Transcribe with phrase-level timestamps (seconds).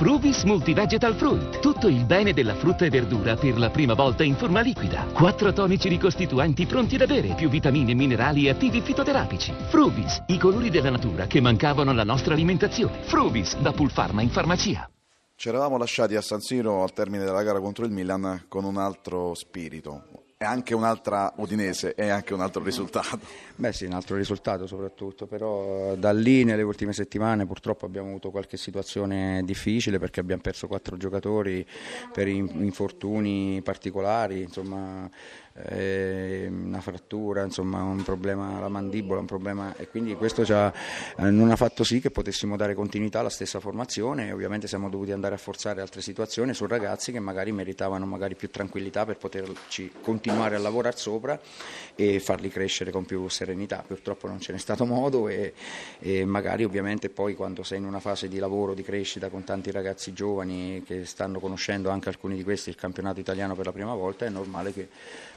[0.00, 1.58] Fruvis Multivegetal Fruit.
[1.58, 5.04] Tutto il bene della frutta e verdura per la prima volta in forma liquida.
[5.12, 9.52] Quattro tonici ricostituenti pronti da bere, più vitamine, minerali e attivi fitoterapici.
[9.68, 13.02] Fruvis, i colori della natura che mancavano alla nostra alimentazione.
[13.02, 14.90] Fruvis, da Pulpharma in farmacia.
[15.34, 18.78] Ci eravamo lasciati a San Siro al termine della gara contro il Milan con un
[18.78, 20.19] altro spirito.
[20.42, 23.20] E anche un'altra Udinese e anche un altro risultato.
[23.56, 28.30] Beh sì, un altro risultato soprattutto, però da lì nelle ultime settimane purtroppo abbiamo avuto
[28.30, 31.66] qualche situazione difficile perché abbiamo perso quattro giocatori
[32.10, 35.10] per infortuni particolari, insomma
[35.52, 40.72] eh, una frattura, insomma un problema alla mandibola, un problema e quindi questo ha,
[41.18, 44.88] eh, non ha fatto sì che potessimo dare continuità alla stessa formazione e ovviamente siamo
[44.88, 49.18] dovuti andare a forzare altre situazioni su ragazzi che magari meritavano magari più tranquillità per
[49.18, 51.38] poterci continuare a lavorare sopra
[51.94, 53.84] e farli crescere con più serenità.
[53.86, 55.52] Purtroppo non ce n'è stato modo e,
[55.98, 59.70] e magari ovviamente poi quando sei in una fase di lavoro, di crescita con tanti
[59.70, 63.94] ragazzi giovani che stanno conoscendo anche alcuni di questi il campionato italiano per la prima
[63.94, 64.88] volta, è normale che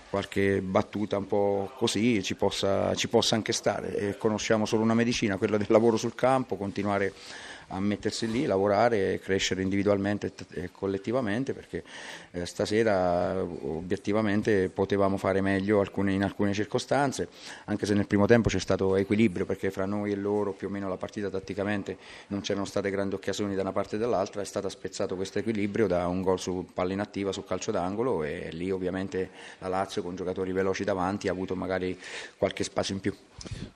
[0.09, 3.97] qualche battuta un po' così ci possa, ci possa anche stare.
[3.97, 7.13] E conosciamo solo una medicina, quella del lavoro sul campo, continuare
[7.73, 11.83] a mettersi lì, lavorare e crescere individualmente e collettivamente perché
[12.31, 17.27] eh, stasera obiettivamente potevamo fare meglio in alcune circostanze,
[17.65, 20.69] anche se nel primo tempo c'è stato equilibrio perché fra noi e loro più o
[20.69, 24.45] meno la partita tatticamente non c'erano state grandi occasioni da una parte e dall'altra, è
[24.45, 28.71] stato spezzato questo equilibrio da un gol su palla inattiva su calcio d'angolo e lì
[28.71, 31.99] ovviamente la Lazio con giocatori veloci davanti ha avuto magari
[32.37, 33.13] qualche spazio in più.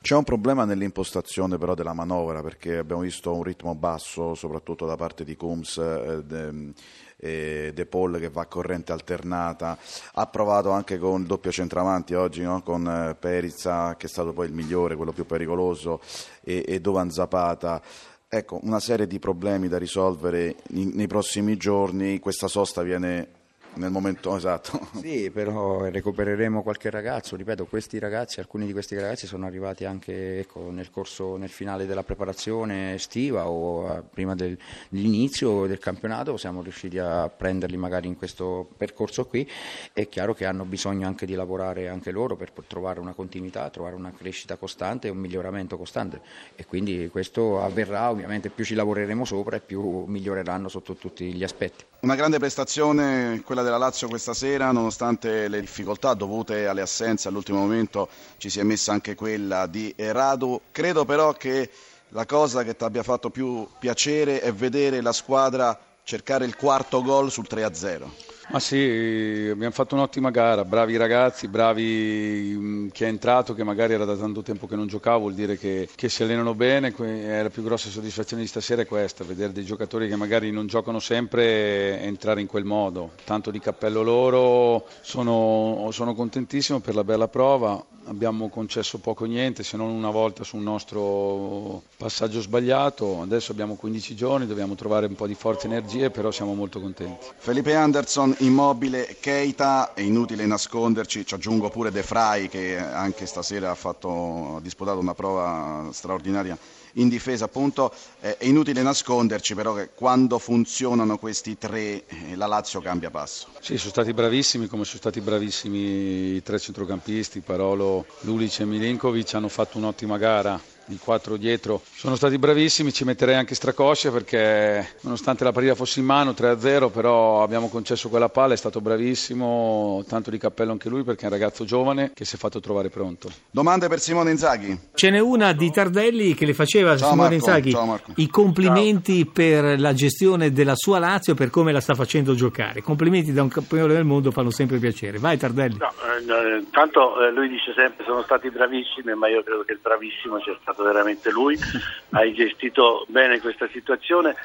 [0.01, 4.95] C'è un problema nell'impostazione però della manovra perché abbiamo visto un ritmo basso soprattutto da
[4.95, 6.73] parte di Coombs eh, de,
[7.17, 9.77] eh, De Paul che va a corrente alternata.
[10.13, 12.61] Ha provato anche con il doppio centravanti oggi no?
[12.61, 15.99] con eh, Perizza che è stato poi il migliore, quello più pericoloso
[16.41, 17.81] e, e Dovan Zapata.
[18.29, 22.19] Ecco una serie di problemi da risolvere nei prossimi giorni.
[22.19, 23.35] Questa sosta viene
[23.77, 24.89] nel momento esatto.
[25.07, 30.39] Sì, però recupereremo qualche ragazzo, ripeto, questi ragazzi, alcuni di questi ragazzi sono arrivati anche
[30.39, 36.61] ecco, nel corso, nel finale della preparazione estiva o a, prima dell'inizio del campionato, siamo
[36.61, 39.47] riusciti a prenderli magari in questo percorso qui,
[39.93, 43.95] è chiaro che hanno bisogno anche di lavorare anche loro per trovare una continuità, trovare
[43.95, 46.21] una crescita costante e un miglioramento costante
[46.55, 51.43] e quindi questo avverrà, ovviamente più ci lavoreremo sopra e più miglioreranno sotto tutti gli
[51.43, 51.83] aspetti.
[51.99, 57.59] Una grande prestazione quella della Lazio questa sera, nonostante le difficoltà dovute alle assenze all'ultimo
[57.59, 58.07] momento
[58.37, 60.61] ci si è messa anche quella di Radu.
[60.71, 61.69] Credo però che
[62.09, 67.01] la cosa che ti abbia fatto più piacere è vedere la squadra cercare il quarto
[67.03, 68.36] gol sul 3-0.
[68.49, 73.93] Ma sì, abbiamo fatto un'ottima gara, bravi ragazzi, bravi mm, chi è entrato, che magari
[73.93, 77.43] era da tanto tempo che non giocava, vuol dire che, che si allenano bene, è
[77.43, 80.99] la più grossa soddisfazione di stasera è questa, vedere dei giocatori che magari non giocano
[80.99, 83.11] sempre entrare in quel modo.
[83.25, 89.27] Tanto di cappello loro, sono, sono contentissimo per la bella prova, abbiamo concesso poco o
[89.27, 94.75] niente se non una volta su un nostro passaggio sbagliato, adesso abbiamo 15 giorni, dobbiamo
[94.75, 97.27] trovare un po' di forze e energie, però siamo molto contenti.
[97.37, 103.71] Felipe Anderson, immobile, Keita, è inutile nasconderci, ci aggiungo pure De Frey che anche stasera
[103.71, 106.57] ha, fatto, ha disputato una prova straordinaria
[106.97, 112.81] in difesa appunto è inutile nasconderci però che quando funzionano questi tre eh, la Lazio
[112.81, 113.47] cambia passo.
[113.59, 119.33] Sì, sono stati bravissimi come sono stati bravissimi i tre centrocampisti, Parolo, Lulic e Milinkovic
[119.33, 120.59] hanno fatto un'ottima gara
[120.89, 125.99] i quattro dietro sono stati bravissimi, ci metterei anche Stracoscia perché nonostante la partita fosse
[125.99, 130.89] in mano 3-0 però abbiamo concesso quella palla, è stato bravissimo, tanto di cappello anche
[130.89, 133.29] lui perché è un ragazzo giovane che si è fatto trovare pronto.
[133.49, 134.77] Domande per Simone Inzaghi?
[134.93, 137.51] Ce n'è una di Tardelli che le faceva Ciao Simone Marco.
[137.51, 137.75] Inzaghi
[138.15, 139.31] i complimenti Ciao.
[139.33, 142.81] per la gestione della sua Lazio per come la sta facendo giocare.
[142.81, 145.17] Complimenti da un campione del mondo fanno sempre piacere.
[145.17, 145.77] Vai Tardelli.
[145.77, 149.79] No, eh, tanto eh, lui dice sempre sono stati bravissimi ma io credo che il
[149.81, 151.57] bravissimo sia stato veramente lui,
[152.11, 154.35] hai gestito bene questa situazione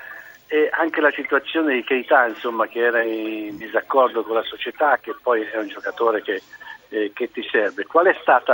[0.47, 5.15] e anche la situazione di Keita insomma, che era in disaccordo con la società, che
[5.23, 6.43] poi è un giocatore che,
[6.91, 7.87] eh, che ti serve.
[7.87, 8.53] Qual è stato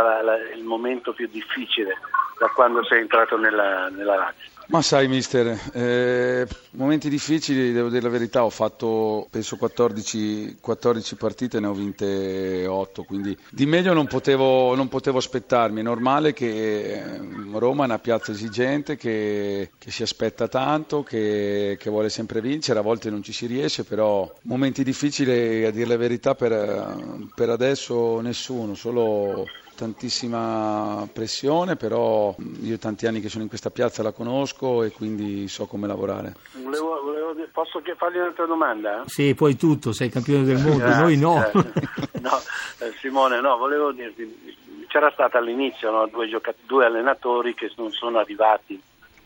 [0.54, 1.98] il momento più difficile
[2.38, 4.57] da quando sei entrato nella, nella Lazio?
[4.70, 11.14] Ma sai mister, eh, momenti difficili, devo dire la verità, ho fatto penso 14, 14,
[11.16, 16.34] partite, ne ho vinte 8, quindi di meglio non potevo, non potevo aspettarmi, è normale
[16.34, 17.18] che eh,
[17.52, 22.78] Roma è una piazza esigente, che, che si aspetta tanto, che, che, vuole sempre vincere,
[22.78, 27.48] a volte non ci si riesce, però momenti difficili a dire la verità per, per
[27.48, 29.46] adesso nessuno, solo
[29.78, 35.46] tantissima pressione, però io tanti anni che sono in questa piazza la conosco e quindi
[35.46, 36.34] so come lavorare.
[36.54, 39.04] Volevo, volevo, posso fargli un'altra domanda?
[39.06, 41.36] Sì, puoi tutto, sei campione del mondo, noi no.
[41.54, 42.40] no
[42.80, 44.56] eh, Simone, no, volevo dirti,
[44.88, 48.82] c'era stato all'inizio no, due, giocatori, due allenatori che non sono arrivati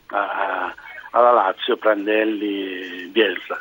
[0.08, 0.74] a,
[1.12, 3.58] alla Lazio, Prandelli e Bielsa.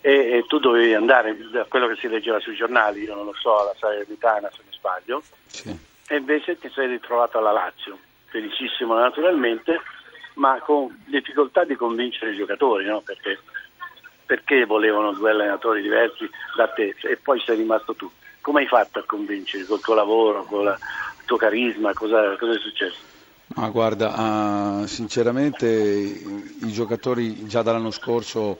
[0.00, 3.34] E, e, tu dovevi andare, da quello che si leggeva sui giornali, io non lo
[3.34, 5.88] so, alla Salernitana se non sbaglio, sì.
[6.10, 7.96] E invece ti sei ritrovato alla Lazio,
[8.26, 9.80] felicissimo naturalmente,
[10.34, 13.00] ma con difficoltà di convincere i giocatori, no?
[13.00, 13.38] perché,
[14.26, 18.10] perché volevano due allenatori diversi da te e poi sei rimasto tu.
[18.40, 22.58] Come hai fatto a convincere col tuo lavoro, con il tuo carisma, cosa, cosa è
[22.58, 22.98] successo?
[23.54, 28.58] Ma guarda, uh, sinceramente i giocatori già dall'anno scorso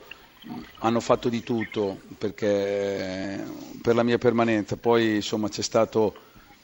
[0.79, 3.43] hanno fatto di tutto perché,
[3.81, 6.13] per la mia permanenza, poi insomma c'è stato,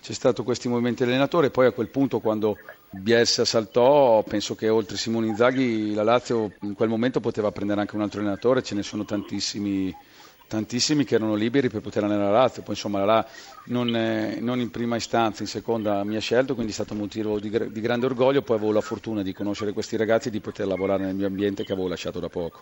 [0.01, 2.57] c'è stato questi movimenti dell'allenatore, poi a quel punto quando
[2.89, 7.95] Bielsa saltò penso che oltre Simone Inzaghi la Lazio in quel momento poteva prendere anche
[7.95, 9.94] un altro allenatore, ce ne sono tantissimi
[10.47, 13.25] tantissimi che erano liberi per poter andare alla Lazio, poi insomma la
[13.65, 13.89] non,
[14.39, 17.49] non, in prima istanza, in seconda mi ha scelto, quindi è stato un motivo di,
[17.49, 21.03] di grande orgoglio, poi avevo la fortuna di conoscere questi ragazzi e di poter lavorare
[21.03, 22.61] nel mio ambiente che avevo lasciato da poco.